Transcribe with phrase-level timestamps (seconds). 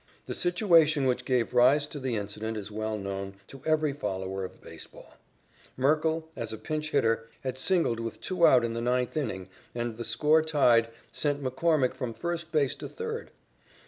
[0.25, 4.59] The situation which gave rise to the incident is well known to every follower of
[4.59, 5.13] baseball.
[5.77, 9.97] Merkle, as a pinch hitter, had singled with two out in the ninth inning and
[9.97, 13.29] the score tied, sending McCormick from first base to third.